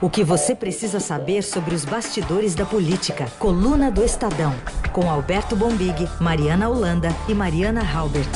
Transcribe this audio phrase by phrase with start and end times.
[0.00, 3.26] O que você precisa saber sobre os bastidores da política.
[3.36, 4.54] Coluna do Estadão.
[4.92, 8.30] Com Alberto Bombig, Mariana Holanda e Mariana Halbert.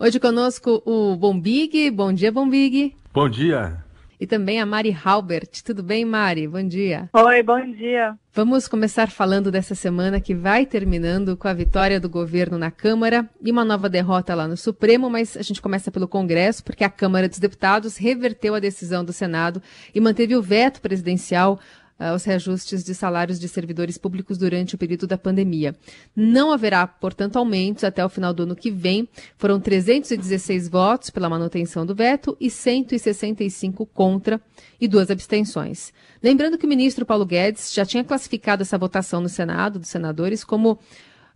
[0.00, 1.92] Hoje conosco o Bombig.
[1.92, 2.96] Bom dia, Bombig.
[3.14, 3.84] Bom dia.
[4.20, 5.62] E também a Mari Halbert.
[5.64, 6.46] Tudo bem, Mari?
[6.46, 7.08] Bom dia.
[7.14, 8.14] Oi, bom dia.
[8.34, 13.26] Vamos começar falando dessa semana que vai terminando com a vitória do governo na Câmara
[13.40, 16.90] e uma nova derrota lá no Supremo, mas a gente começa pelo Congresso, porque a
[16.90, 19.62] Câmara dos Deputados reverteu a decisão do Senado
[19.94, 21.58] e manteve o veto presidencial
[22.00, 25.76] aos reajustes de salários de servidores públicos durante o período da pandemia.
[26.16, 29.08] Não haverá, portanto, aumentos até o final do ano que vem.
[29.36, 34.40] Foram 316 votos pela manutenção do veto e 165 contra
[34.80, 35.92] e duas abstenções.
[36.22, 40.42] Lembrando que o ministro Paulo Guedes já tinha classificado essa votação no Senado dos senadores
[40.42, 40.78] como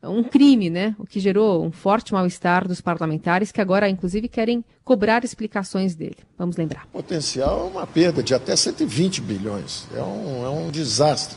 [0.08, 0.94] um crime, né?
[0.98, 6.18] O que gerou um forte mal-estar dos parlamentares que agora, inclusive, querem cobrar explicações dele.
[6.38, 6.86] Vamos lembrar.
[6.92, 9.86] O potencial é uma perda de até 120 bilhões.
[9.95, 11.36] É um, é um desastre.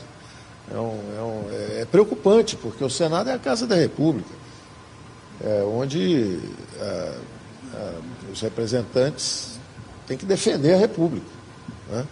[0.72, 4.30] É, um, é, um, é, preocupante, porque o Senado é a Casa da República,
[5.42, 6.38] é onde
[6.78, 7.14] é,
[7.74, 7.94] é,
[8.30, 9.58] os representantes
[10.06, 11.26] têm que defender a República.
[11.88, 12.06] Né?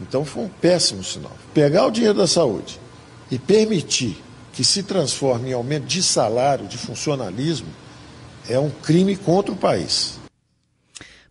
[0.00, 1.32] Então foi um péssimo sinal.
[1.52, 2.80] Pegar o dinheiro da saúde
[3.30, 4.22] e permitir
[4.58, 7.68] que se transforme em aumento de salário, de funcionalismo,
[8.48, 10.18] é um crime contra o país.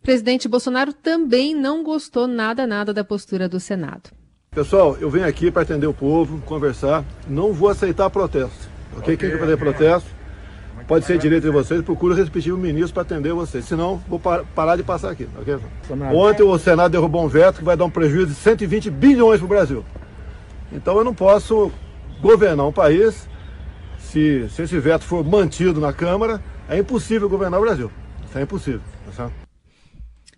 [0.02, 4.11] Presidente Bolsonaro também não gostou nada, nada da postura do Senado.
[4.52, 7.03] Pessoal, eu venho aqui para atender o povo, conversar.
[7.28, 8.70] Não vou aceitar protesto.
[8.92, 9.00] Ok?
[9.00, 9.17] okay.
[9.17, 10.09] Quem quer fazer protesto,
[10.88, 11.81] pode ser direito de vocês.
[11.81, 13.66] Procuro repetir o ministro para atender vocês.
[13.66, 15.28] Senão, vou par parar de passar aqui.
[15.42, 15.59] Okay?
[16.14, 19.45] Ontem o Senado derrubou um veto que vai dar um prejuízo de 120 bilhões para
[19.45, 19.86] o Brasil.
[20.72, 21.73] Então eu não posso
[22.21, 23.27] governar um país,
[23.97, 27.91] se, se esse veto for mantido na Câmara, é impossível governar o Brasil.
[28.27, 28.81] Isso é impossível.
[29.15, 29.31] Tá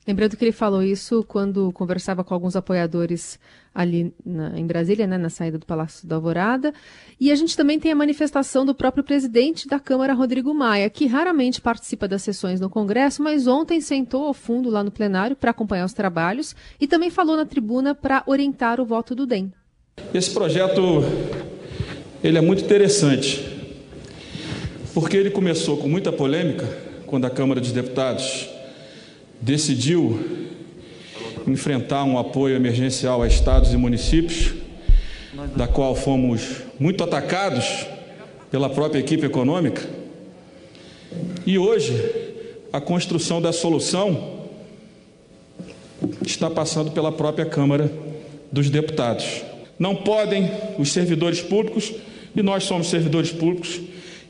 [0.10, 3.40] Lembrando que ele falou isso quando conversava com alguns apoiadores
[3.76, 6.74] ali na, em Brasília, né, na saída do Palácio da Alvorada.
[7.20, 11.06] E a gente também tem a manifestação do próprio presidente da Câmara, Rodrigo Maia, que
[11.06, 15.52] raramente participa das sessões no Congresso, mas ontem sentou ao fundo lá no plenário para
[15.52, 19.54] acompanhar os trabalhos e também falou na tribuna para orientar o voto do DEM.
[20.12, 21.04] Esse projeto
[22.24, 23.46] ele é muito interessante,
[24.94, 26.68] porque ele começou com muita polêmica
[27.06, 28.50] quando a Câmara dos Deputados
[29.42, 30.20] decidiu
[31.48, 34.54] enfrentar um apoio emergencial a estados e municípios,
[35.56, 36.42] da qual fomos
[36.78, 37.86] muito atacados
[38.52, 39.82] pela própria equipe econômica.
[41.46, 41.94] E hoje,
[42.72, 44.40] a construção da solução
[46.26, 47.92] está passando pela própria Câmara
[48.52, 49.44] dos Deputados.
[49.78, 51.94] Não podem os servidores públicos,
[52.36, 53.80] e nós somos servidores públicos,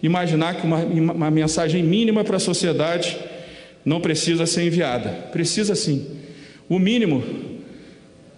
[0.02, 3.18] imaginar que uma, uma mensagem mínima para a sociedade
[3.84, 5.10] não precisa ser enviada.
[5.32, 6.06] Precisa sim.
[6.68, 7.24] O mínimo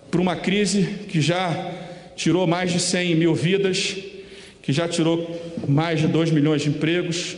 [0.10, 1.72] para uma crise que já
[2.16, 3.96] tirou mais de 100 mil vidas,
[4.62, 7.38] que já tirou mais de 2 milhões de empregos,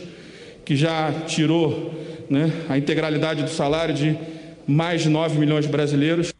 [0.64, 1.94] que já tirou
[2.28, 4.16] né, a integralidade do salário de
[4.66, 6.33] mais de 9 milhões de brasileiros.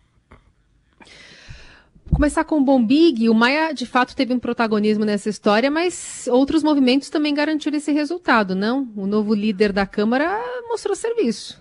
[2.14, 6.62] Começar com o Bombig, o Maia de fato teve um protagonismo nessa história, mas outros
[6.62, 8.88] movimentos também garantiram esse resultado, não?
[8.94, 11.60] O novo líder da Câmara mostrou serviço.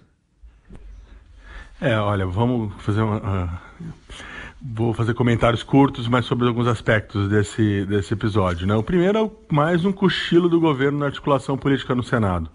[1.82, 3.18] É, olha, vamos fazer uma.
[3.18, 3.86] Uh,
[4.62, 8.68] vou fazer comentários curtos, mas sobre alguns aspectos desse, desse episódio.
[8.68, 8.76] Né?
[8.76, 12.48] O primeiro é mais um cochilo do governo na articulação política no Senado.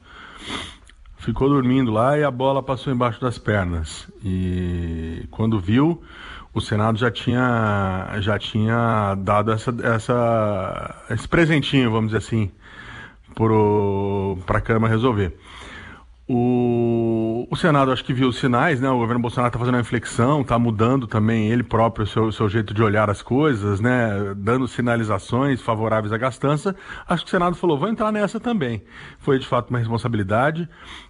[1.17, 4.07] Ficou dormindo lá e a bola passou embaixo das pernas.
[4.25, 6.01] E quando viu,
[6.53, 12.51] o Senado já tinha, já tinha dado essa, essa, esse presentinho, vamos dizer assim,
[14.47, 15.37] para a Câmara resolver.
[16.31, 18.91] O, o Senado acho que viu os sinais, né?
[18.91, 22.49] O governo Bolsonaro está fazendo uma inflexão, está mudando também ele próprio o seu, seu
[22.51, 24.35] jeito de olhar as coisas, né?
[24.37, 26.77] Dando sinalizações favoráveis à gastança.
[27.09, 28.83] Acho que o Senado falou, vou entrar nessa também.
[29.19, 30.69] Foi de fato uma responsabilidade,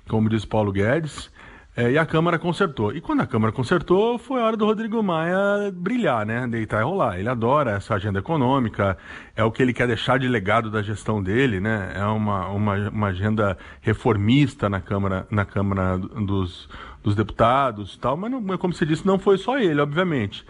[0.09, 1.29] como diz Paulo Guedes.
[1.79, 2.93] É, e a Câmara consertou.
[2.93, 6.45] E quando a Câmara consertou, foi a hora do Rodrigo Maia brilhar, né?
[6.49, 7.21] Deitar e rolar.
[7.21, 8.99] Ele adora essa agenda econômica,
[9.37, 11.93] é o que ele quer deixar de legado da gestão dele, né?
[11.95, 16.69] É uma, uma, uma agenda reformista na Câmara, na Câmara dos,
[17.01, 20.45] dos Deputados tal, mas, não, como você disse, não foi só ele, obviamente.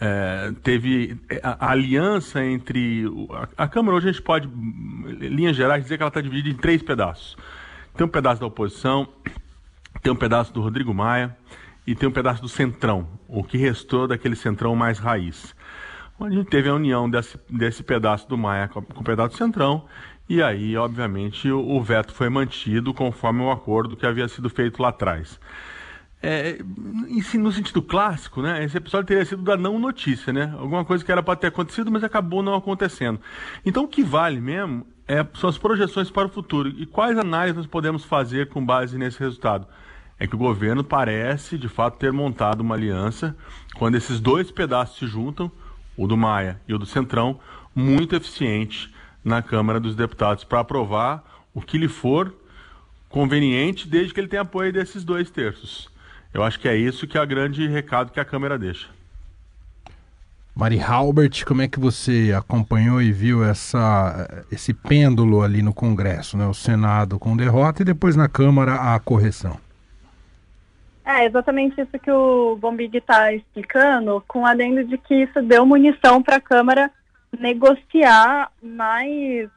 [0.00, 3.04] É, teve a, a, aliança entre.
[3.32, 6.50] A, a, Câmara hoje a gente pode, em linhas gerais, dizer que ela está dividida
[6.50, 7.36] em três pedaços.
[7.96, 9.08] Tem um pedaço da oposição,
[10.02, 11.36] tem um pedaço do Rodrigo Maia
[11.86, 15.54] e tem um pedaço do Centrão, o que restou daquele Centrão mais raiz.
[16.18, 19.30] Onde a gente teve a união desse, desse pedaço do Maia com, com o pedaço
[19.30, 19.84] do Centrão,
[20.28, 24.80] e aí, obviamente, o, o, veto foi mantido conforme o acordo que havia sido feito
[24.80, 25.38] lá atrás.
[26.22, 26.58] é,
[27.34, 30.54] no sentido clássico, né, esse episódio teria sido da não notícia, né?
[30.56, 33.20] Alguma coisa que era para ter acontecido, mas acabou não acontecendo.
[33.66, 36.68] Então, o que vale mesmo é, são as projeções para o futuro.
[36.68, 39.66] E quais análises nós podemos fazer com base nesse resultado?
[40.22, 43.36] É que o governo parece, de fato, ter montado uma aliança,
[43.74, 45.50] quando esses dois pedaços se juntam,
[45.96, 47.40] o do Maia e o do Centrão,
[47.74, 52.32] muito eficiente na Câmara dos Deputados para aprovar o que lhe for
[53.08, 55.90] conveniente, desde que ele tenha apoio desses dois terços.
[56.32, 58.86] Eu acho que é isso que é o grande recado que a Câmara deixa.
[60.54, 66.36] Mari Halbert, como é que você acompanhou e viu essa, esse pêndulo ali no Congresso,
[66.36, 66.46] né?
[66.46, 69.58] O Senado com derrota e depois na Câmara a correção.
[71.04, 76.22] É exatamente isso que o Bombig está explicando, com adendo de que isso deu munição
[76.22, 76.90] para a Câmara
[77.38, 79.48] negociar mais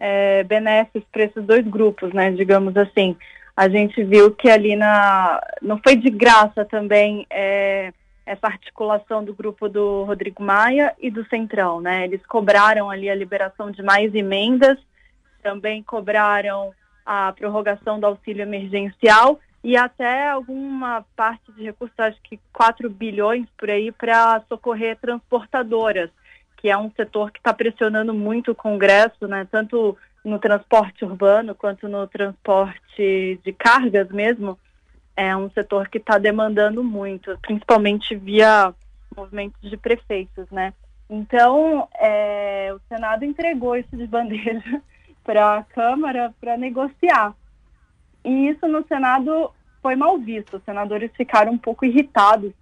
[0.00, 0.44] é,
[1.12, 2.30] para esses dois grupos, né?
[2.32, 3.16] Digamos assim
[3.56, 5.40] a gente viu que ali na.
[5.62, 7.92] Não foi de graça também é,
[8.26, 12.04] essa articulação do grupo do Rodrigo Maia e do Centrão, né?
[12.04, 14.76] Eles cobraram ali a liberação de mais emendas,
[15.42, 16.72] também cobraram
[17.06, 23.48] a prorrogação do auxílio emergencial e até alguma parte de recursos, acho que 4 bilhões
[23.56, 26.10] por aí, para socorrer transportadoras,
[26.58, 29.48] que é um setor que está pressionando muito o Congresso, né?
[29.50, 34.58] Tanto no transporte urbano quanto no transporte de cargas mesmo,
[35.16, 38.74] é um setor que está demandando muito, principalmente via
[39.16, 40.74] movimentos de prefeitos, né?
[41.08, 44.82] Então, é, o Senado entregou isso de bandeja
[45.24, 47.34] para a Câmara para negociar.
[48.24, 49.50] E isso no Senado
[49.82, 50.56] foi mal visto.
[50.56, 52.52] Os senadores ficaram um pouco irritados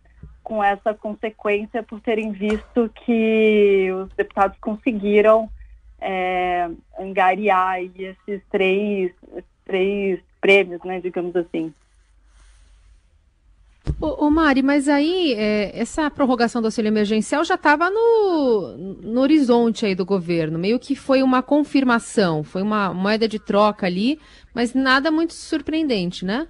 [0.42, 5.48] com essa consequência por terem visto que os deputados conseguiram
[6.00, 6.68] é,
[6.98, 9.12] angariar esses três,
[9.64, 11.72] três prêmios, né, digamos assim.
[14.00, 19.20] Ô, ô Mari, mas aí é, essa prorrogação do auxílio emergencial já estava no, no
[19.20, 24.20] horizonte aí do governo, meio que foi uma confirmação, foi uma moeda de troca ali,
[24.54, 26.46] mas nada muito surpreendente, né?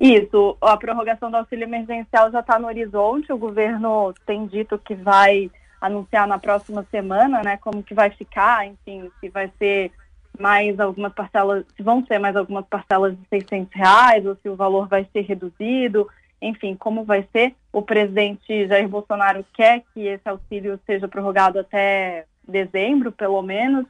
[0.00, 4.94] Isso, a prorrogação do auxílio emergencial já está no horizonte, o governo tem dito que
[4.94, 9.90] vai anunciar na próxima semana, né, como que vai ficar, enfim, se vai ser
[10.38, 14.56] mais algumas parcelas, se vão ser mais algumas parcelas de 600 reais ou se o
[14.56, 16.08] valor vai ser reduzido,
[16.40, 17.54] enfim, como vai ser.
[17.72, 23.86] O presidente Jair Bolsonaro quer que esse auxílio seja prorrogado até dezembro, pelo menos.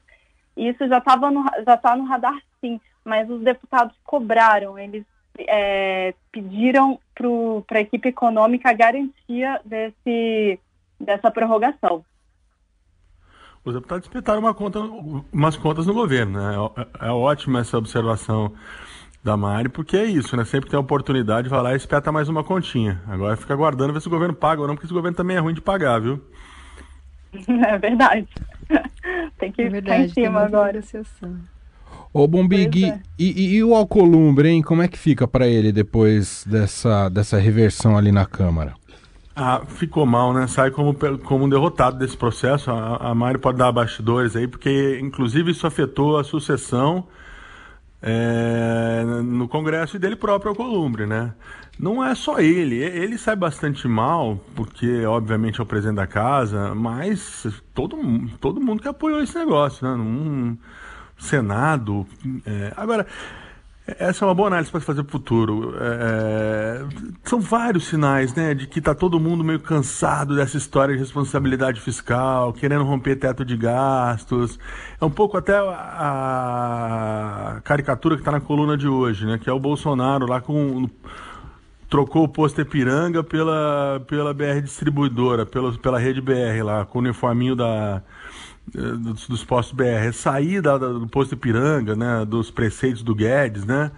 [0.57, 1.31] E isso já estava
[1.65, 2.81] já está no radar, sim.
[3.05, 5.05] Mas os deputados cobraram, eles
[5.39, 6.99] é, pediram
[7.67, 10.61] para a equipe econômica a garantia desse
[11.01, 12.05] dessa prorrogação.
[13.65, 14.81] Os deputados espetaram uma conta,
[15.33, 16.39] umas contas no governo.
[16.39, 16.55] Né?
[17.01, 18.53] É, é ótima essa observação
[19.23, 20.45] da Mari, porque é isso, né?
[20.45, 23.01] Sempre tem a oportunidade, vai lá e espeta mais uma continha.
[23.07, 25.41] Agora fica aguardando ver se o governo paga ou não, porque esse governo também é
[25.41, 26.21] ruim de pagar, viu?
[27.49, 28.29] É verdade.
[29.39, 30.81] tem que é verdade, ficar em cima agora.
[32.13, 33.01] Ô Bombig, é.
[33.19, 34.61] e, e, o Alcolumbre, hein?
[34.61, 38.75] Como é que fica para ele depois dessa, dessa reversão ali na Câmara?
[39.35, 40.47] Ah, ficou mal, né?
[40.47, 40.95] Sai como,
[41.25, 42.71] como um derrotado desse processo.
[42.71, 47.07] A, a Mari pode dar bastidores aí, porque inclusive isso afetou a sucessão
[48.03, 51.33] é, no Congresso e dele próprio ao Columbre, né?
[51.79, 56.75] Não é só ele, ele sai bastante mal, porque obviamente é o presidente da casa,
[56.75, 57.97] mas todo,
[58.41, 59.95] todo mundo que apoiou esse negócio, né?
[59.95, 60.57] Um
[61.17, 62.07] Senado.
[62.45, 63.07] É, agora,
[63.85, 65.75] essa é uma boa análise para fazer para o futuro.
[65.81, 66.85] É,
[67.25, 71.81] são vários sinais né, de que está todo mundo meio cansado dessa história de responsabilidade
[71.81, 74.57] fiscal, querendo romper teto de gastos.
[75.01, 76.81] É um pouco até a,
[77.65, 80.89] caricatura que está na coluna de hoje, né, que é o Bolsonaro lá com.
[81.91, 87.03] Trocou o posto Ipiranga pela, pela BR distribuidora, pela, pela rede BR lá, com o
[87.03, 88.03] uniforminho da,
[88.67, 93.91] dos, dos, postos BR, sair da, do posto Ipiranga, né, dos preceitos do Guedes, né,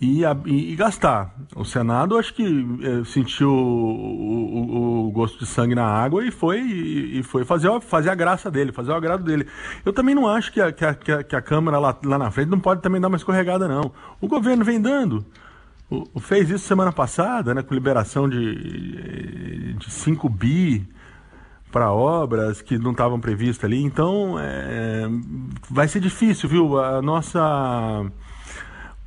[0.00, 1.34] e, a, e, e gastar.
[1.54, 2.44] O Senado acho que
[2.82, 7.68] é, sentiu o, o, o, gosto de sangue na água e foi, e, foi fazer,
[7.82, 9.46] fazer a graça dele, fazer o agrado dele.
[9.84, 12.48] Eu também não acho que a, que a, que a, Câmara lá, lá na frente
[12.48, 13.92] não pode também dar uma escorregada, não.
[14.20, 15.24] O governo vem dando.
[15.90, 20.88] O, fez isso semana passada, né, com liberação de, de 5 bi
[21.70, 23.82] para obras que não estavam previstas ali.
[23.82, 25.08] Então, é,
[25.70, 26.78] vai ser difícil, viu?
[26.78, 27.40] A nossa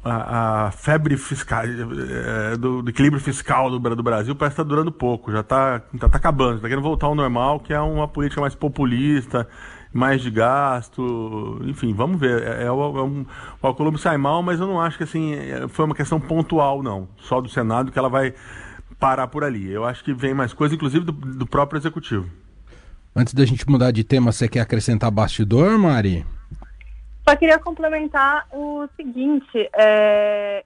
[0.04, 4.70] a, a febre fiscal é, do, do, equilíbrio fiscal do, do Brasil parece estar tá
[4.70, 8.08] durando pouco, já está tá, tá acabando, está querendo voltar ao normal, que é uma
[8.08, 9.48] política mais populista
[9.94, 12.42] mais de gasto, enfim, vamos ver.
[12.42, 13.26] É, é, é um,
[13.62, 16.82] o Alcolumbre sai mal, mas eu não acho que assim é, foi uma questão pontual,
[16.82, 18.34] não, só do Senado que ela vai
[19.00, 19.72] parar por ali.
[19.72, 22.28] Eu acho que vem mais coisa, inclusive do, do próprio executivo.
[23.16, 26.26] Antes da gente mudar de tema, você quer acrescentar bastidor, Mari?
[27.28, 30.64] Só queria complementar o seguinte: é,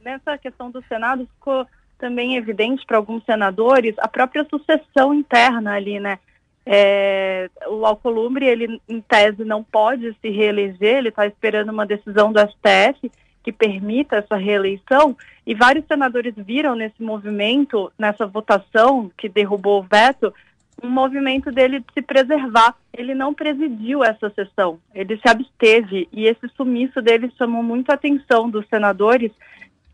[0.00, 1.64] nessa questão do Senado ficou
[1.98, 6.18] também evidente para alguns senadores a própria sucessão interna ali, né?
[6.66, 12.32] É, o Alcolumbre, ele em tese não pode se reeleger, ele está esperando uma decisão
[12.32, 13.10] do STF
[13.42, 15.14] que permita essa reeleição,
[15.46, 20.32] e vários senadores viram nesse movimento, nessa votação que derrubou o veto,
[20.82, 22.76] um movimento dele de se preservar.
[22.92, 27.94] Ele não presidiu essa sessão, ele se absteve, e esse sumiço dele chamou muito a
[27.94, 29.32] atenção dos senadores,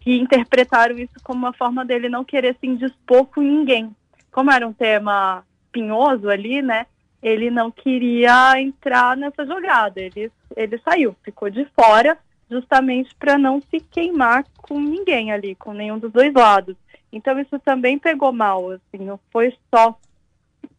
[0.01, 3.95] que interpretaram isso como uma forma dele não querer se indispor com ninguém.
[4.33, 6.87] Como era um tema espinhoso ali, né?
[7.23, 10.01] Ele não queria entrar nessa jogada.
[10.01, 12.17] Ele, ele saiu, ficou de fora,
[12.51, 16.77] justamente para não se queimar com ninguém ali, com nenhum dos dois lados.
[17.13, 19.99] Então isso também pegou mal, assim, não foi só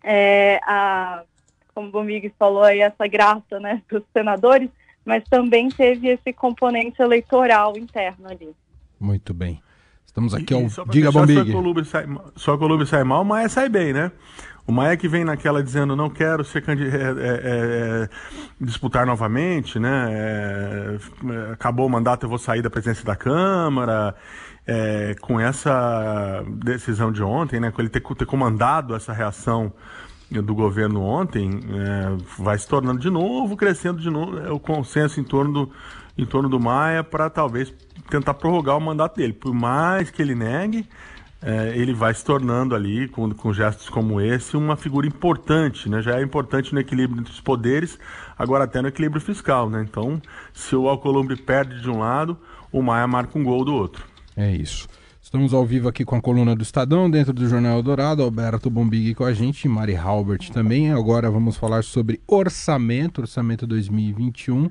[0.04, 1.24] é, a,
[1.74, 4.70] como o Bomig falou aí, essa graça, né, dos senadores,
[5.06, 8.56] mas também teve esse componente eleitoral interno ali.
[9.00, 9.62] Muito bem.
[10.06, 10.64] Estamos aqui ao.
[10.88, 11.38] Diga, Bombig.
[12.36, 14.12] Só que o Lube sai mal, mas sai bem, né?
[14.68, 18.10] O Maia que vem naquela dizendo não quero ser é, é, é,
[18.60, 20.08] disputar novamente, né?
[20.12, 20.98] É,
[21.54, 24.16] acabou o mandato, eu vou sair da presidência da Câmara.
[24.66, 27.72] É, com essa decisão de ontem, né?
[27.72, 29.74] Com ele ter, ter comandado essa reação
[30.40, 35.24] do governo ontem, é, vai se tornando de novo, crescendo de novo o consenso em
[35.24, 35.72] torno do,
[36.18, 37.74] em torno do Maia para talvez
[38.10, 39.34] tentar prorrogar o mandato dele.
[39.34, 40.88] Por mais que ele negue,
[41.42, 46.02] é, ele vai se tornando ali, com, com gestos como esse, uma figura importante, né?
[46.02, 47.98] Já é importante no equilíbrio entre os poderes,
[48.38, 49.82] agora até no equilíbrio fiscal, né?
[49.82, 50.22] Então,
[50.54, 52.38] se o Alcolumbre perde de um lado,
[52.72, 54.11] o Maia marca um gol do outro.
[54.36, 54.88] É isso.
[55.22, 59.14] Estamos ao vivo aqui com a coluna do Estadão, dentro do Jornal Dourado, Alberto Bombig
[59.16, 60.92] com a gente, Mari Halbert também.
[60.92, 64.70] Agora vamos falar sobre orçamento, orçamento 2021.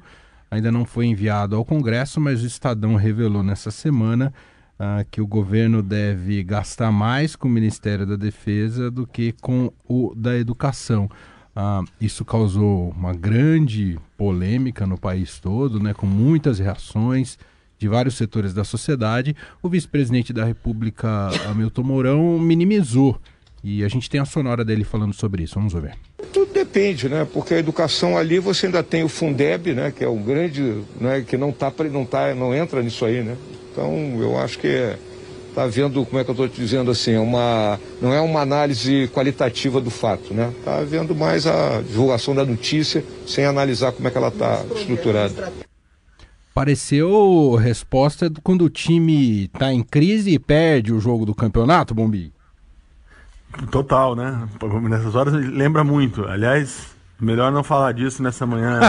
[0.51, 4.35] Ainda não foi enviado ao Congresso, mas o Estadão revelou nessa semana
[4.79, 9.73] ah, que o governo deve gastar mais com o Ministério da Defesa do que com
[9.89, 11.09] o da Educação.
[11.55, 17.39] Ah, isso causou uma grande polêmica no país todo, né, com muitas reações
[17.81, 19.35] de vários setores da sociedade.
[19.63, 23.19] O vice-presidente da República, Hamilton Mourão, minimizou.
[23.65, 25.55] E a gente tem a sonora dele falando sobre isso.
[25.55, 25.95] Vamos ver.
[26.33, 27.27] Tudo depende, né?
[27.33, 29.91] Porque a educação ali você ainda tem o Fundeb, né?
[29.91, 31.25] Que é um grande, né?
[31.27, 33.37] Que não tá, não tá, não entra nisso aí, né?
[33.73, 34.95] Então, eu acho que
[35.49, 39.09] está havendo, como é que eu estou te dizendo assim, uma, não é uma análise
[39.13, 40.53] qualitativa do fato, né?
[40.59, 45.53] Está havendo mais a divulgação da notícia sem analisar como é que ela está estruturada.
[46.55, 52.33] Pareceu resposta quando o time está em crise e perde o jogo do campeonato, Bombi?
[53.71, 54.49] Total, né?
[54.83, 56.25] Nessas horas lembra muito.
[56.25, 58.81] Aliás, Melhor não falar disso nessa manhã.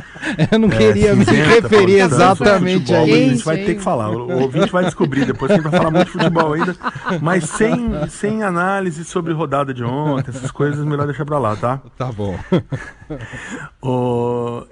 [0.52, 3.14] eu não é, queria me referir exatamente a isso.
[3.14, 4.10] A gente vai ter que falar.
[4.10, 6.76] O ouvinte vai descobrir depois que a gente vai falar muito de futebol ainda,
[7.20, 11.80] mas sem, sem análise sobre rodada de ontem, essas coisas, melhor deixar pra lá, tá?
[11.98, 12.38] Tá bom.
[13.82, 14.64] o,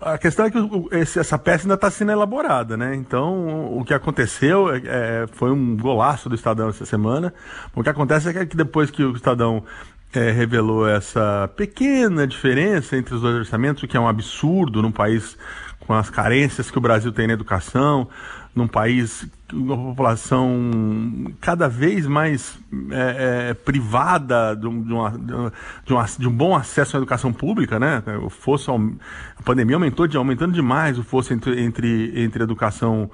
[0.00, 0.58] a questão é que
[0.92, 2.94] esse, essa peça ainda está sendo elaborada, né?
[2.94, 7.34] Então, o que aconteceu é, é, foi um golaço do Estadão essa semana.
[7.74, 9.64] O que acontece é que depois que o Estadão
[10.12, 14.92] é, revelou essa pequena diferença entre os dois orçamentos, o que é um absurdo num
[14.92, 15.36] país
[15.80, 18.08] com as carências que o Brasil tem na educação,
[18.54, 22.58] num país com uma população cada vez mais
[22.90, 27.32] é, é, privada de, um, de, uma, de, uma, de, um bom acesso à educação
[27.32, 28.02] pública, né?
[28.22, 33.10] O fosso, a pandemia aumentou de, aumentando demais o fosso entre, entre, entre educação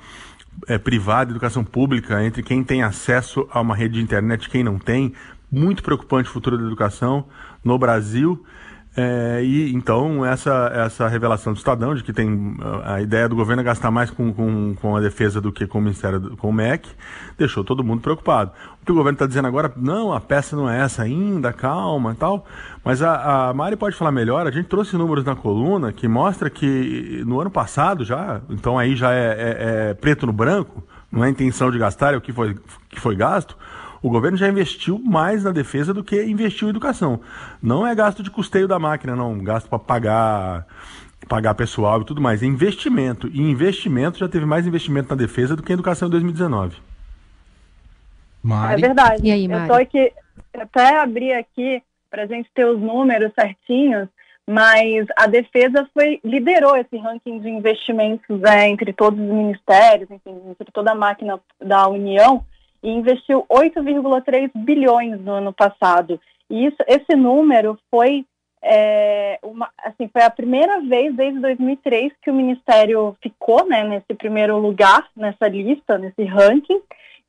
[0.66, 4.50] é, privada e educação pública, entre quem tem acesso a uma rede de internet e
[4.50, 5.12] quem não tem,
[5.56, 7.24] muito preocupante o futuro da educação
[7.64, 8.44] no Brasil.
[8.98, 13.60] É, e então essa, essa revelação do Estadão de que tem a ideia do governo
[13.60, 16.52] é gastar mais com, com, com a defesa do que com o Ministério com o
[16.52, 16.88] MEC
[17.36, 18.52] deixou todo mundo preocupado.
[18.80, 22.12] O que o governo está dizendo agora, não, a peça não é essa ainda, calma
[22.12, 22.46] e tal.
[22.82, 26.48] Mas a, a Mari pode falar melhor, a gente trouxe números na coluna que mostra
[26.48, 29.56] que no ano passado já, então aí já é, é,
[29.90, 30.82] é preto no branco,
[31.12, 32.56] não é intenção de gastar, é o que foi,
[32.88, 33.56] que foi gasto
[34.06, 37.20] o governo já investiu mais na defesa do que investiu em educação.
[37.60, 39.36] Não é gasto de custeio da máquina, não.
[39.38, 40.66] Gasto para pagar
[41.28, 42.40] pagar pessoal e tudo mais.
[42.40, 43.26] É investimento.
[43.26, 46.76] E investimento já teve mais investimento na defesa do que em educação em 2019.
[48.44, 48.74] Mari?
[48.74, 49.26] É verdade.
[49.26, 49.62] E aí, Mari?
[49.62, 50.12] Eu tô aqui,
[50.54, 54.08] até abri aqui para a gente ter os números certinhos,
[54.46, 60.40] mas a defesa foi liderou esse ranking de investimentos é, entre todos os ministérios, enfim,
[60.48, 62.44] entre toda a máquina da União,
[62.86, 66.20] e investiu 8,3 bilhões no ano passado.
[66.48, 68.24] E isso, esse número foi
[68.62, 74.14] é, uma, assim, foi a primeira vez desde 2003 que o Ministério ficou né, nesse
[74.14, 76.80] primeiro lugar, nessa lista, nesse ranking,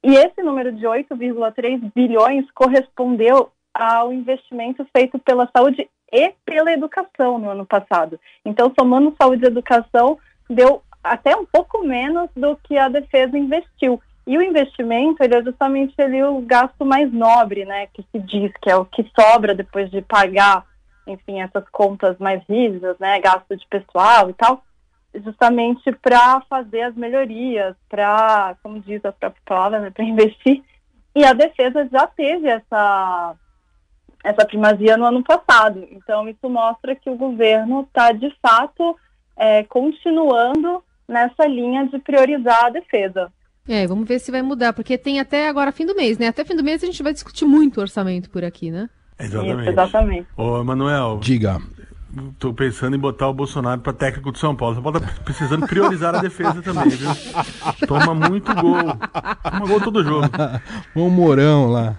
[0.04, 7.40] e esse número de 8,3 bilhões correspondeu ao investimento feito pela saúde e pela educação
[7.40, 8.20] no ano passado.
[8.46, 14.00] Então, somando saúde e educação, deu até um pouco menos do que a defesa investiu.
[14.28, 18.52] E o investimento, ele é justamente ali o gasto mais nobre, né, que se diz,
[18.62, 20.66] que é o que sobra depois de pagar,
[21.08, 24.62] enfim, essas contas mais rígidas, né, gasto de pessoal e tal,
[25.16, 30.62] justamente para fazer as melhorias, para, como diz a própria palavra, né, para investir.
[31.16, 33.34] E a defesa já teve essa
[34.24, 35.88] essa primazia no ano passado.
[35.92, 38.98] Então, isso mostra que o governo está, de fato,
[39.38, 43.32] é, continuando nessa linha de priorizar a defesa.
[43.68, 46.28] É, vamos ver se vai mudar, porque tem até agora fim do mês, né?
[46.28, 48.90] Até fim do mês a gente vai discutir muito orçamento por aqui, né?
[49.20, 49.62] Exatamente.
[49.62, 50.28] Isso, exatamente.
[50.38, 51.20] Ô, Emanuel.
[51.22, 51.60] Diga.
[52.40, 54.76] Tô pensando em botar o Bolsonaro para técnico do São Paulo.
[54.76, 57.10] São Paulo tá precisando priorizar a defesa também, viu?
[57.86, 58.98] Toma muito gol.
[59.44, 60.28] Toma gol todo jogo.
[60.96, 61.96] Um Morão lá.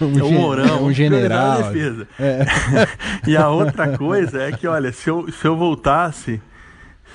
[0.00, 0.84] Um, é um Morão.
[0.84, 1.52] Um general.
[1.52, 2.06] A defesa.
[2.20, 2.44] É.
[3.26, 6.40] e a outra coisa é que, olha, se eu, se eu voltasse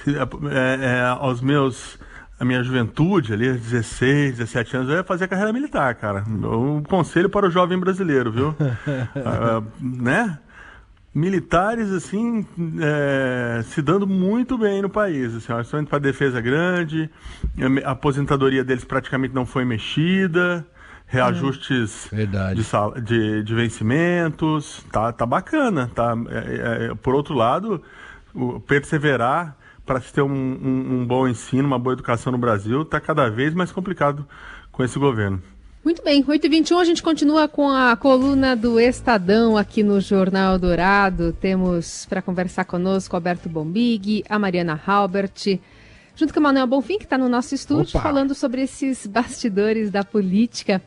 [0.07, 2.00] é, é, aos meus
[2.43, 6.23] a minha juventude ali, 16, 17 anos, eu ia fazer carreira militar, cara.
[6.27, 8.50] Um conselho para o jovem brasileiro, viu?
[8.50, 10.38] uh, né?
[11.15, 12.45] Militares, assim,
[12.81, 15.33] é, se dando muito bem no país.
[15.35, 17.09] Assim, estão para defesa grande,
[17.85, 20.65] a aposentadoria deles praticamente não foi mexida,
[21.05, 25.89] reajustes de, de, de, vencimentos, tá, tá bacana.
[25.93, 27.81] Tá, é, é, por outro lado,
[28.33, 32.83] o perseverar para se ter um, um, um, bom ensino, uma boa educação no Brasil,
[32.83, 34.25] está cada vez mais complicado
[34.71, 35.41] com esse governo.
[35.83, 41.33] Muito bem, 8h21 a gente continua com a coluna do Estadão aqui no Jornal Dourado.
[41.33, 45.59] Temos para conversar conosco o Alberto Bombig, a Mariana Halbert,
[46.15, 48.01] junto com o Manuel Bonfim, que está no nosso estúdio, Opa.
[48.01, 50.81] falando sobre esses bastidores da política.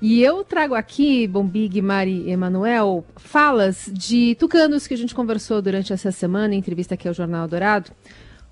[0.00, 5.92] E eu trago aqui, Bombig, Mari Emanuel, falas de tucanos que a gente conversou durante
[5.92, 7.90] essa semana, em entrevista aqui ao Jornal Dourado.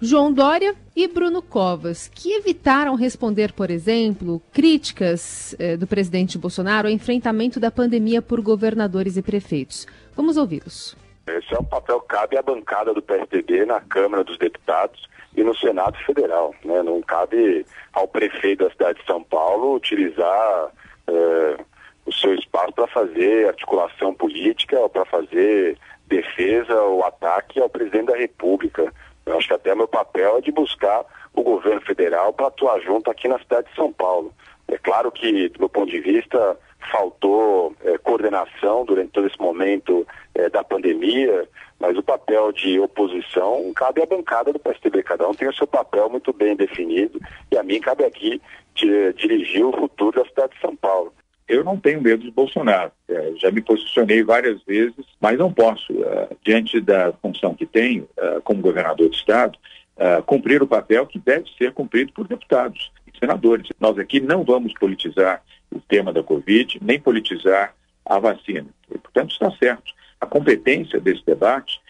[0.01, 6.87] João Dória e Bruno Covas, que evitaram responder, por exemplo, críticas eh, do presidente Bolsonaro
[6.87, 9.87] ao enfrentamento da pandemia por governadores e prefeitos.
[10.15, 10.95] Vamos ouvi-los.
[11.27, 15.43] Esse é um papel que cabe à bancada do PSDB na Câmara dos Deputados e
[15.43, 16.55] no Senado Federal.
[16.63, 16.83] Né?
[16.83, 20.73] Não cabe ao prefeito da cidade de São Paulo utilizar
[21.07, 21.57] eh,
[22.05, 28.07] o seu espaço para fazer articulação política ou para fazer defesa ou ataque ao presidente
[28.07, 28.93] da República.
[29.27, 33.11] Eu acho que até meu papel é de buscar o governo federal para atuar junto
[33.11, 34.33] aqui na cidade de São Paulo.
[34.69, 36.57] É claro que, do meu ponto de vista,
[36.91, 43.73] faltou é, coordenação durante todo esse momento é, da pandemia, mas o papel de oposição
[43.75, 45.03] cabe à bancada do PSDB.
[45.03, 48.41] Cada um tem o seu papel muito bem definido e a mim cabe aqui
[48.75, 51.13] de, dirigir o futuro da cidade de São Paulo.
[51.49, 52.91] Eu não tenho medo de Bolsonaro.
[53.09, 58.09] É, já me posicionei várias vezes, mas não posso, é, diante da função que tenho
[58.17, 59.57] é, como governador do Estado,
[59.97, 63.69] é, cumprir o papel que deve ser cumprido por deputados e senadores.
[63.79, 68.67] Nós aqui não vamos politizar o tema da Covid, nem politizar a vacina.
[68.93, 69.93] E, portanto, está certo.
[70.21, 71.81] A competência desse debate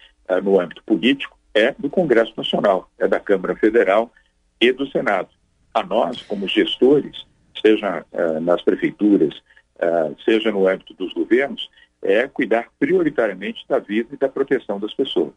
[0.42, 4.12] no âmbito político é do Congresso Nacional, é da Câmara Federal
[4.61, 5.29] e do Senado.
[5.73, 7.25] A nós, como gestores,
[7.61, 9.35] seja uh, nas prefeituras,
[9.77, 11.69] uh, seja no âmbito dos governos,
[12.03, 15.35] é cuidar prioritariamente da vida e da proteção das pessoas.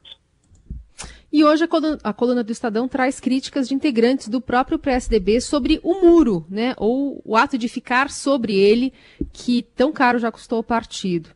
[1.31, 5.39] E hoje a coluna, a coluna, do Estadão traz críticas de integrantes do próprio PSDB
[5.39, 6.73] sobre o muro, né?
[6.75, 8.91] Ou o ato de ficar sobre ele,
[9.31, 11.29] que tão caro já custou o partido.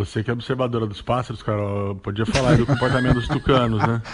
[0.00, 1.60] Você que é observadora dos pássaros, cara,
[2.02, 4.00] podia falar do comportamento dos tucanos, né?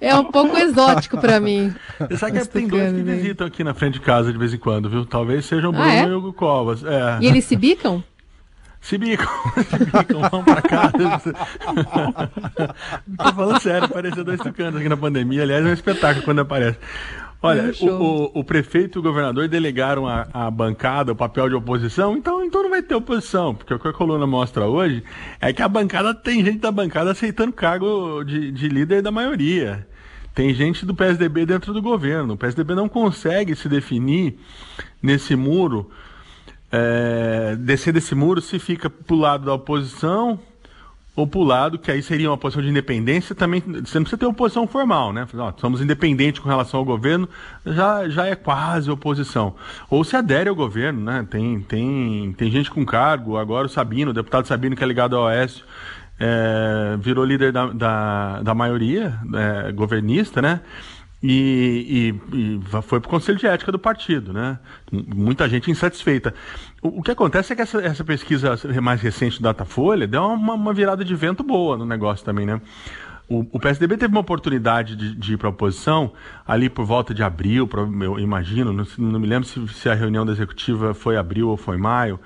[0.00, 1.72] É um pouco exótico para mim.
[1.98, 4.58] Você sabe que tem dois que visitam aqui na frente de casa de vez em
[4.58, 5.04] quando, viu?
[5.04, 6.04] Talvez sejam o Bruno ah, é?
[6.04, 6.82] e o Hugo Covas.
[6.82, 7.18] É.
[7.20, 8.02] E eles se bicam?
[8.80, 9.28] Se bicam,
[9.68, 11.34] se bicam, vão pra casa.
[13.18, 15.42] Tô falando sério, apareceu dois tucanos aqui na pandemia.
[15.42, 16.78] Aliás, é um espetáculo quando aparece.
[17.42, 21.54] Olha, o, o, o, prefeito e o governador delegaram a, a, bancada, o papel de
[21.54, 25.02] oposição, então, então não vai ter oposição, porque o que a coluna mostra hoje
[25.40, 29.88] é que a bancada tem gente da bancada aceitando cargo de, de líder da maioria.
[30.34, 32.34] Tem gente do PSDB dentro do governo.
[32.34, 34.38] O PSDB não consegue se definir
[35.02, 35.90] nesse muro,
[36.70, 40.38] é, descer desse muro se fica pro lado da oposição
[41.20, 44.16] ou para o lado, que aí seria uma posição de independência, também você não precisa
[44.16, 45.26] ter formal, né?
[45.34, 47.28] Ó, somos independentes com relação ao governo,
[47.64, 49.54] já, já é quase oposição.
[49.90, 51.26] Ou se adere ao governo, né?
[51.30, 55.14] Tem, tem, tem gente com cargo, agora o Sabino, o deputado Sabino, que é ligado
[55.14, 55.62] ao Oeste,
[56.18, 60.60] é, virou líder da, da, da maioria é, governista, né?
[61.22, 64.58] E, e, e, foi para o Conselho de Ética do partido, né?
[64.90, 66.34] Muita gente insatisfeita.
[66.80, 70.54] O, o que acontece é que essa, essa, pesquisa mais recente do Datafolha deu uma,
[70.54, 72.60] uma, virada de vento boa no negócio também, né?
[73.28, 76.12] O, o PSDB teve uma oportunidade de, de ir para a oposição
[76.46, 77.68] ali por volta de abril,
[78.02, 81.56] eu imagino, não, não me lembro se, se, a reunião da executiva foi abril ou
[81.56, 82.18] foi maio.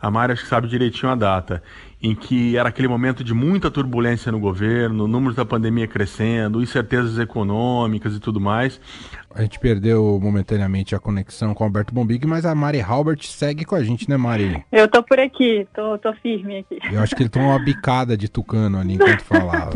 [0.00, 1.62] A Mara acho que sabe direitinho a data
[2.02, 7.18] em que era aquele momento de muita turbulência no governo, números da pandemia crescendo, incertezas
[7.18, 8.80] econômicas e tudo mais.
[9.34, 13.64] A gente perdeu momentaneamente a conexão com o Alberto Bombig, mas a Mari Halbert segue
[13.64, 14.64] com a gente, né, Mari?
[14.70, 16.78] Eu tô por aqui, tô, tô firme aqui.
[16.92, 19.72] Eu acho que ele tomou uma bicada de tucano ali enquanto falava.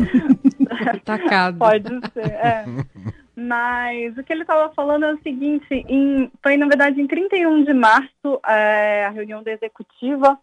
[1.03, 1.57] Tacado.
[1.57, 2.65] Pode ser, é.
[3.35, 7.63] Mas o que ele estava falando é o seguinte, em, foi na verdade em 31
[7.63, 10.37] de março é, a reunião da executiva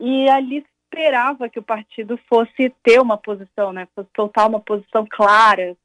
[0.00, 5.06] e ali esperava que o partido fosse ter uma posição, né, fosse soltar uma posição
[5.08, 5.76] clara,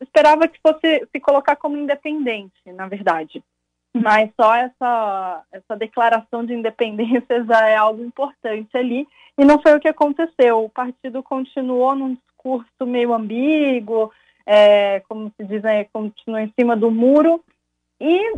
[0.00, 3.42] esperava que fosse se colocar como independente, na verdade.
[3.92, 9.74] Mas só essa, essa declaração de independência já é algo importante ali, e não foi
[9.74, 10.64] o que aconteceu.
[10.64, 14.12] O partido continuou num discurso meio ambíguo,
[14.46, 17.42] é, como se diz, é, continuou em cima do muro,
[18.00, 18.32] e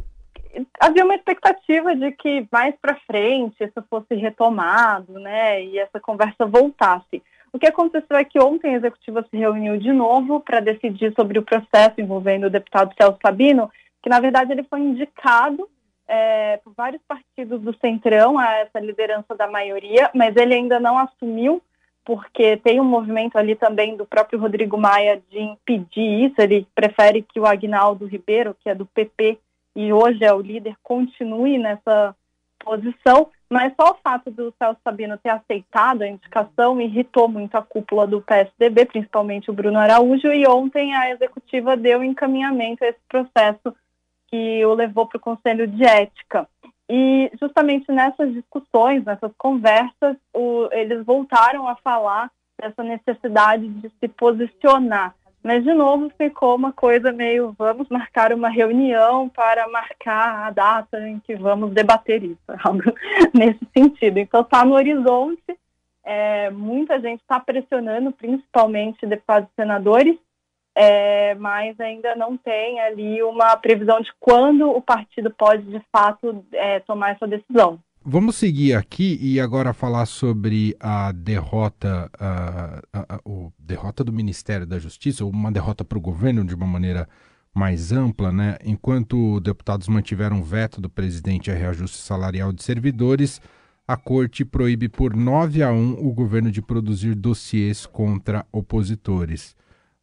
[0.79, 6.47] havia uma expectativa de que mais para frente isso fosse retomado, né, e essa conversa
[6.47, 7.23] voltasse.
[7.53, 11.39] O que aconteceu é que ontem a executiva se reuniu de novo para decidir sobre
[11.39, 13.71] o processo envolvendo o deputado Celso Sabino,
[14.03, 15.69] que na verdade ele foi indicado
[16.09, 20.99] é, por vários partidos do Centrão a essa liderança da maioria, mas ele ainda não
[20.99, 21.63] assumiu,
[22.05, 26.35] porque tem um movimento ali também do próprio Rodrigo Maia de impedir isso.
[26.39, 29.39] Ele prefere que o Agnaldo Ribeiro, que é do PP,
[29.75, 32.15] e hoje é o líder, continue nessa
[32.59, 37.63] posição, mas só o fato do Celso Sabino ter aceitado a indicação irritou muito a
[37.63, 43.01] cúpula do PSDB, principalmente o Bruno Araújo, e ontem a executiva deu encaminhamento a esse
[43.09, 43.75] processo
[44.29, 46.49] que o levou para o Conselho de Ética.
[46.89, 54.09] E justamente nessas discussões, nessas conversas, o, eles voltaram a falar dessa necessidade de se
[54.09, 60.51] posicionar mas, de novo, ficou uma coisa meio: vamos marcar uma reunião para marcar a
[60.51, 62.95] data em que vamos debater isso, algo
[63.35, 64.19] nesse sentido.
[64.19, 65.59] Então, está no horizonte,
[66.05, 70.17] é, muita gente está pressionando, principalmente deputados e senadores,
[70.75, 76.45] é, mas ainda não tem ali uma previsão de quando o partido pode, de fato,
[76.53, 77.79] é, tomar essa decisão.
[78.05, 83.21] Vamos seguir aqui e agora falar sobre a derrota, a, a, a, a
[83.57, 87.09] derrota do Ministério da Justiça, ou uma derrota para o governo de uma maneira
[87.55, 88.57] mais ampla, né?
[88.65, 93.41] Enquanto deputados mantiveram veto do presidente a reajuste salarial de servidores,
[93.87, 99.55] a corte proíbe por 9 a 1 o governo de produzir dossiês contra opositores.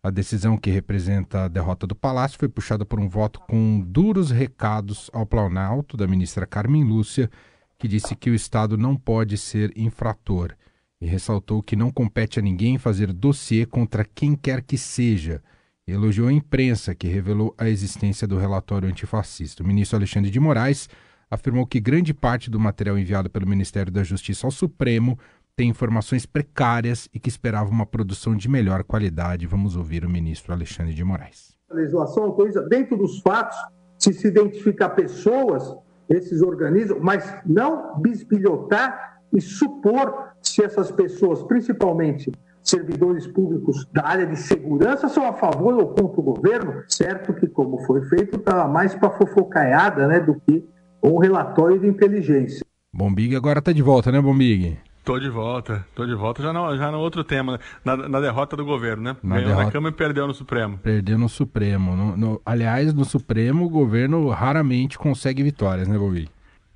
[0.01, 4.31] A decisão que representa a derrota do Palácio foi puxada por um voto com duros
[4.31, 7.29] recados ao Planalto da ministra Carmen Lúcia
[7.79, 10.53] que disse que o Estado não pode ser infrator
[11.01, 15.41] e ressaltou que não compete a ninguém fazer dossiê contra quem quer que seja.
[15.87, 19.63] Elogiou a imprensa, que revelou a existência do relatório antifascista.
[19.63, 20.89] O ministro Alexandre de Moraes
[21.31, 25.17] afirmou que grande parte do material enviado pelo Ministério da Justiça ao Supremo
[25.55, 29.47] tem informações precárias e que esperava uma produção de melhor qualidade.
[29.47, 31.57] Vamos ouvir o ministro Alexandre de Moraes.
[31.69, 33.57] A legislação autoriza, dentro dos fatos,
[33.97, 35.75] se se identificar pessoas
[36.09, 42.31] esses organismos, mas não bisbilhotar e supor se essas pessoas, principalmente
[42.63, 47.47] servidores públicos da área de segurança, são a favor ou contra o governo, certo que,
[47.47, 50.65] como foi feito, estava mais para fofocaiada né, do que
[51.01, 52.65] um relatório de inteligência.
[52.93, 54.77] Bombig agora está de volta, né, Bombig?
[55.09, 58.55] Tô de volta, tô de volta já no, já no outro tema, na, na derrota
[58.55, 59.17] do governo, né?
[59.23, 59.65] Na Ganhou derrota...
[59.65, 60.77] na Câmara e perdeu no Supremo.
[60.77, 61.95] Perdeu no Supremo.
[61.95, 66.29] No, no, aliás, no Supremo o governo raramente consegue vitórias, né, Bovi?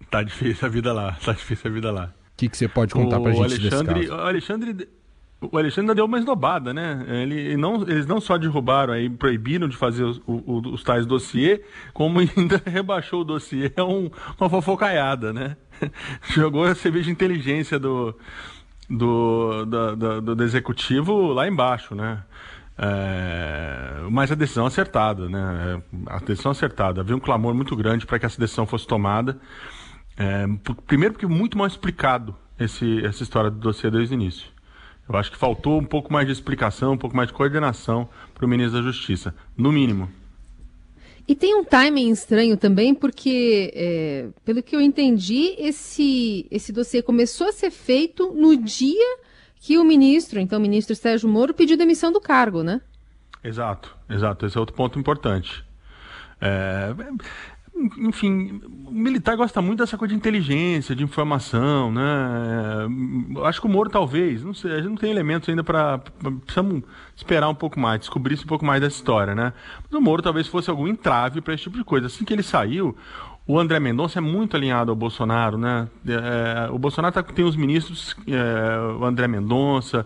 [0.10, 2.06] Tá difícil a vida lá, tá difícil a vida lá.
[2.06, 4.24] O que, que você pode contar o pra gente Alexandre, desse caso?
[4.24, 4.90] O Alexandre,
[5.52, 7.06] o Alexandre deu uma esnobada, né?
[7.08, 12.20] Ele não, eles não só derrubaram aí, proibiram de fazer os, os, tais dossiê, como
[12.38, 15.58] ainda rebaixou o dossiê a um, uma fofocaiada, né?
[16.34, 18.16] jogou a cerveja de inteligência do,
[18.90, 22.24] do, do, do, do executivo lá embaixo, né?
[22.78, 25.82] É, mas a decisão acertada, né?
[26.08, 27.02] A decisão acertada.
[27.02, 29.40] Havia um clamor muito grande para que essa decisão fosse tomada.
[30.18, 30.46] É,
[30.88, 34.53] primeiro porque muito mal explicado esse, essa história do dossiê desde o início.
[35.08, 38.46] Eu acho que faltou um pouco mais de explicação, um pouco mais de coordenação para
[38.46, 40.10] o ministro da Justiça, no mínimo.
[41.28, 47.02] E tem um timing estranho também, porque, é, pelo que eu entendi, esse, esse dossiê
[47.02, 49.18] começou a ser feito no dia
[49.56, 52.82] que o ministro, então o ministro Sérgio Moro, pediu demissão do cargo, né?
[53.42, 54.46] Exato, exato.
[54.46, 55.64] Esse é outro ponto importante.
[56.42, 56.94] É,
[57.76, 62.02] enfim, o militar gosta muito dessa coisa de inteligência, de informação, né?
[62.02, 66.00] É, acho que o Moro talvez, não sei, a gente não tem elementos ainda para
[66.46, 66.84] precisamos
[67.16, 69.54] esperar um pouco mais, descobrir um pouco mais dessa história, né?
[69.84, 72.08] Mas o Moro talvez fosse algum entrave para esse tipo de coisa.
[72.08, 72.96] Assim que ele saiu,
[73.48, 75.90] o André Mendonça é muito alinhado ao Bolsonaro, né?
[76.08, 80.06] É, o Bolsonaro tá, tem os ministros, é, o André Mendonça,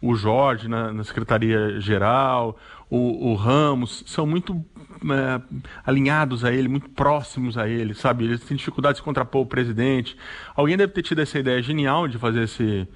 [0.00, 2.56] o Jorge na, na Secretaria-Geral,
[2.90, 4.64] o, o, Ramos, são muito
[5.04, 5.40] é,
[5.84, 8.24] alinhados a ele, muito próximos a ele, sabe?
[8.24, 10.16] Eles têm dificuldade de contrapor o presidente.
[10.54, 12.88] Alguém deve ter tido essa ideia genial de fazer esse,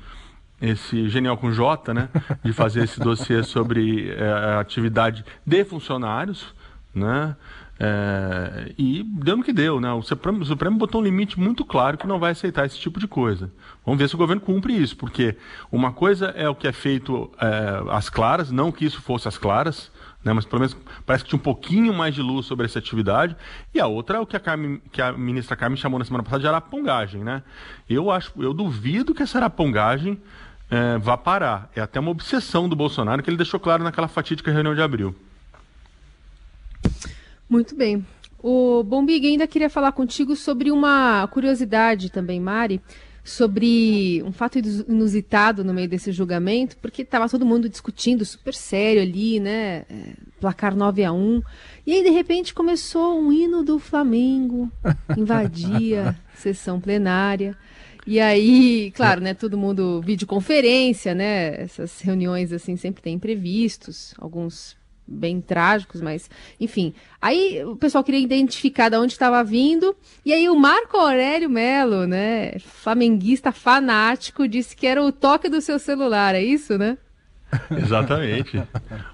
[0.60, 2.08] esse genial com J, né?
[2.42, 6.54] De fazer esse dossiê sobre é, atividade de funcionários,
[6.94, 7.36] né?
[7.84, 9.92] É, e deu no que deu, né?
[9.92, 13.00] O Supremo, o Supremo botou um limite muito claro que não vai aceitar esse tipo
[13.00, 13.50] de coisa.
[13.84, 15.36] Vamos ver se o governo cumpre isso, porque
[15.70, 19.36] uma coisa é o que é feito é, às claras, não que isso fosse às
[19.36, 19.90] claras,
[20.22, 20.32] né?
[20.32, 23.34] Mas pelo menos parece que tinha um pouquinho mais de luz sobre essa atividade.
[23.74, 24.40] E a outra é o que a,
[24.92, 27.42] que a ministra Carmen chamou na semana passada de arapongagem, né?
[27.90, 30.22] Eu acho, eu duvido que essa arapongagem
[30.70, 31.68] é, vá parar.
[31.74, 35.16] É até uma obsessão do Bolsonaro que ele deixou claro naquela fatídica reunião de abril.
[37.52, 38.02] Muito bem.
[38.42, 42.80] O Bombig ainda queria falar contigo sobre uma curiosidade também, Mari,
[43.22, 49.02] sobre um fato inusitado no meio desse julgamento, porque estava todo mundo discutindo super sério
[49.02, 49.84] ali, né?
[49.90, 51.42] É, placar 9 a 1
[51.86, 54.72] E aí, de repente, começou um hino do Flamengo,
[55.14, 57.54] invadia a sessão plenária.
[58.06, 61.60] E aí, claro, né, todo mundo videoconferência, né?
[61.60, 64.74] Essas reuniões assim sempre tem imprevistos, alguns
[65.06, 66.94] bem trágicos, mas enfim.
[67.20, 72.06] Aí o pessoal queria identificar de onde estava vindo, e aí o Marco Aurélio Melo,
[72.06, 76.98] né, flamenguista fanático, disse que era o toque do seu celular, é isso, né?
[77.70, 78.62] Exatamente.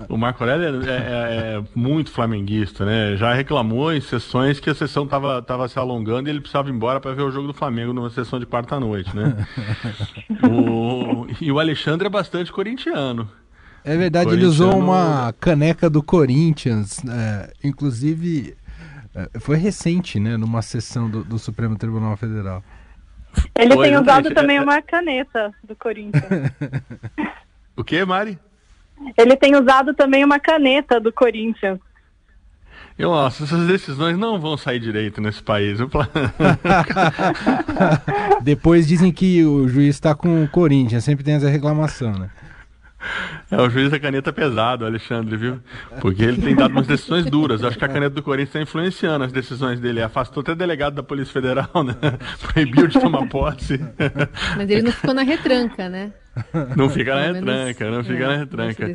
[0.09, 3.17] O Marco Aurélio é, é, é, muito flamenguista, né?
[3.17, 6.73] Já reclamou em sessões que a sessão estava tava se alongando e ele precisava ir
[6.73, 9.47] embora para ver o jogo do Flamengo numa sessão de quarta-noite, né?
[10.49, 13.29] o, e o Alexandre é bastante corintiano.
[13.85, 18.57] É verdade, ele usou uma caneca do Corinthians, é, inclusive
[19.15, 22.63] é, foi recente, né, numa sessão do, do Supremo Tribunal Federal.
[23.55, 26.25] Ele tem usado também uma caneta do Corinthians.
[27.77, 28.39] o que, Mari?
[29.17, 31.79] Ele tem usado também uma caneta do Corinthians.
[32.99, 35.79] Eu, nossa, essas decisões não vão sair direito nesse país.
[38.43, 42.29] Depois dizem que o juiz está com o Corinthians, sempre tem essa reclamação, né?
[43.51, 45.61] É o juiz da caneta pesado, Alexandre, viu?
[46.01, 47.63] Porque ele tem dado umas decisões duras.
[47.65, 50.03] Acho que a caneta do Corinthians está influenciando as decisões dele.
[50.03, 51.95] Afastou até delegado da Polícia Federal, né?
[52.53, 53.81] Proibiu de tomar posse.
[54.57, 56.13] Mas ele não ficou na retranca, né?
[56.77, 58.93] Não fica na retranca, não fica é, na retranca.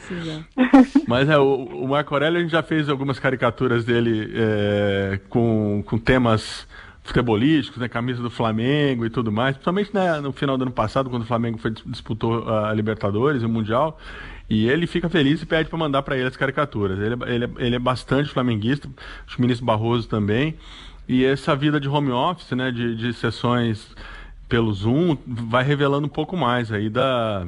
[1.07, 5.83] Mas é, o, o Marco Aurélio, a gente já fez algumas caricaturas dele é, com,
[5.85, 6.67] com temas
[7.03, 11.09] futebolísticos, né, camisa do Flamengo e tudo mais, principalmente né, no final do ano passado,
[11.09, 13.99] quando o Flamengo foi, disputou a Libertadores e o Mundial,
[14.49, 16.97] e ele fica feliz e pede para mandar para ele as caricaturas.
[16.99, 18.89] Ele, é, ele, é, ele é bastante flamenguista,
[19.25, 20.55] acho que o ministro Barroso também,
[21.07, 23.93] e essa vida de home office, né, de, de sessões
[24.47, 27.45] pelo Zoom, vai revelando um pouco mais aí da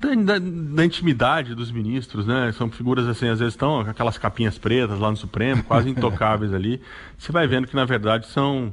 [0.00, 2.50] da, da, da, intimidade dos ministros, né?
[2.52, 6.54] São figuras assim, às vezes estão com aquelas capinhas pretas lá no Supremo, quase intocáveis
[6.54, 6.80] ali.
[7.18, 8.72] Você vai vendo que na verdade são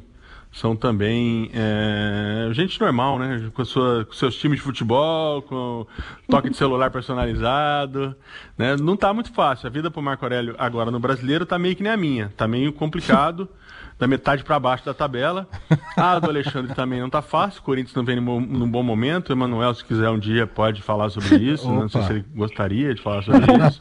[0.50, 3.52] são também é, gente normal, né?
[3.54, 5.86] Com, sua, com seus times de futebol, com
[6.30, 8.16] toque de celular personalizado,
[8.58, 8.76] né?
[8.78, 9.68] Não está muito fácil.
[9.68, 12.28] A vida para o Marco Aurélio agora no brasileiro está meio que nem a minha,
[12.28, 13.50] está meio complicado
[13.98, 15.48] da metade para baixo da tabela.
[15.96, 17.60] A do Alexandre também não está fácil.
[17.62, 19.30] O Corinthians não vem num bom momento.
[19.30, 21.72] O Emanuel, se quiser um dia, pode falar sobre isso.
[21.72, 23.80] não sei se ele gostaria de falar sobre isso.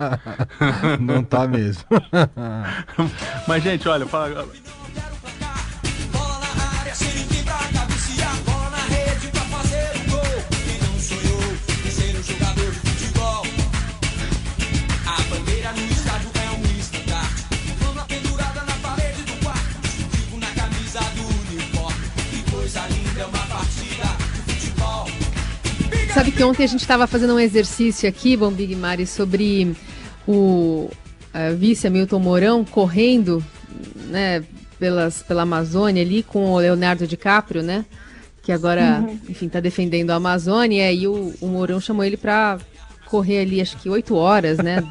[1.01, 1.85] não está mesmo.
[3.47, 4.47] Mas, gente, olha, fala.
[26.27, 29.77] Sabe que ontem a gente estava fazendo um exercício aqui, Bom Big Mari, sobre
[30.27, 30.91] o
[31.57, 33.45] vice Hamilton Mourão correndo
[34.09, 34.43] né,
[34.77, 37.85] pelas, pela Amazônia ali com o Leonardo DiCaprio, né?
[38.43, 39.21] que agora, uhum.
[39.29, 42.59] enfim, está defendendo a Amazônia, e o, o Mourão chamou ele para
[43.07, 44.83] correr ali, acho que oito horas, né?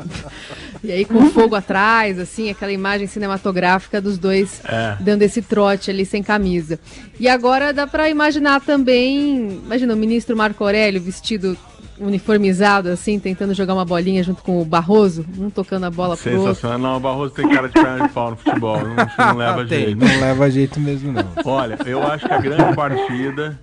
[0.84, 4.96] e aí com fogo atrás, assim, aquela imagem cinematográfica dos dois é.
[5.00, 6.78] dando esse trote ali sem camisa.
[7.18, 11.56] E agora dá para imaginar também, imagina o ministro Marco Aurélio vestido
[12.00, 16.30] uniformizado, assim, tentando jogar uma bolinha junto com o Barroso, um tocando a bola pro
[16.30, 16.78] Sensacional.
[16.78, 18.78] Não, o Barroso tem cara de perna de pau no futebol.
[18.80, 19.98] Não, não leva tem, jeito.
[19.98, 21.24] Não leva jeito mesmo, não.
[21.44, 23.58] Olha, eu acho que a grande partida.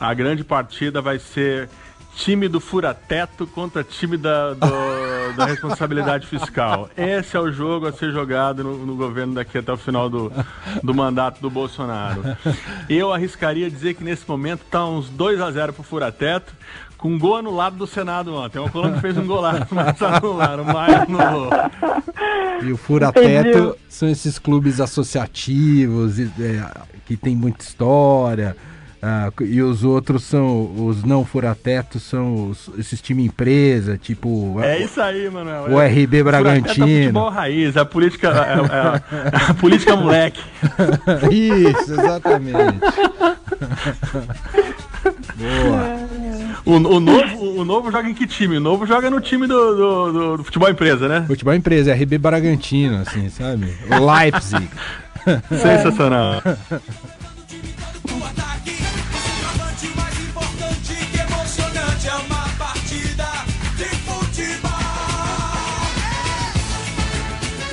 [0.00, 1.68] A grande partida vai ser
[2.18, 6.90] time do fura-teto contra time da, do, da responsabilidade fiscal.
[6.96, 10.32] Esse é o jogo a ser jogado no, no, governo daqui até o final do,
[10.82, 12.22] do mandato do Bolsonaro.
[12.88, 16.52] Eu arriscaria dizer que nesse momento está uns 2 a 0 para o fura-teto,
[16.96, 18.58] com um gol anulado do Senado ontem.
[18.58, 21.50] O Colômbia fez um golaço, mas anularam, mas anulou.
[22.64, 26.28] E o fura-teto são esses clubes associativos é,
[27.06, 28.56] que tem muita história
[29.00, 34.60] ah, e os outros são, os não furatetos são os, esses time empresa, tipo.
[34.60, 35.70] É isso aí, Manuel.
[35.70, 36.86] O é, RB Bragantino.
[36.86, 40.40] É futebol raiz, a política, a, a, a, a política moleque.
[41.30, 42.80] isso, exatamente.
[45.36, 45.98] Boa.
[46.66, 48.56] O, o, novo, o novo joga em que time?
[48.56, 51.24] O novo joga no time do, do, do, do futebol empresa, né?
[51.26, 53.72] Futebol empresa, RB Bragantino, assim, sabe?
[53.88, 54.68] Leipzig.
[55.48, 56.42] Sensacional.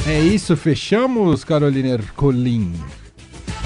[0.08, 2.74] É isso, fechamos, Carolina Ercolim.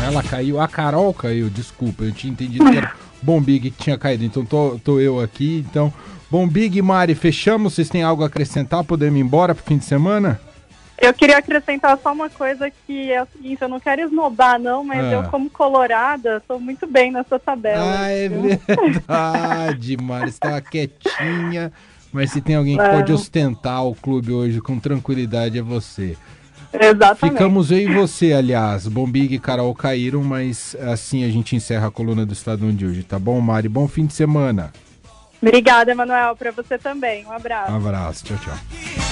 [0.02, 4.23] Ela caiu, a Carol caiu, desculpa, eu tinha entendido que era Bombig que tinha caído,
[4.23, 5.65] então tô, tô eu aqui.
[5.69, 5.93] Então,
[6.32, 7.73] Bombig Mari, fechamos?
[7.73, 8.86] Vocês têm algo a acrescentar?
[8.86, 10.39] Podemos ir embora pro fim de semana?
[10.97, 14.84] Eu queria acrescentar só uma coisa que é o seguinte, eu não quero esnobar não,
[14.84, 15.12] mas ah.
[15.12, 17.99] eu como colorada estou muito bem nessa tabela.
[17.99, 21.71] Ah, é verdade, Mari, está quietinha,
[22.12, 22.89] mas se tem alguém que é.
[22.89, 26.17] pode ostentar o clube hoje com tranquilidade é você.
[26.72, 27.34] Exatamente.
[27.34, 28.88] Ficamos eu e você, aliás.
[28.88, 33.04] Bombig e Carol caíram, mas assim a gente encerra a coluna do Estadão de hoje,
[33.04, 33.67] tá bom, Mari?
[33.67, 34.72] Bom fim de semana.
[35.41, 37.26] Obrigada, Emanuel, para você também.
[37.26, 37.72] Um abraço.
[37.72, 39.09] Um abraço, tchau, tchau.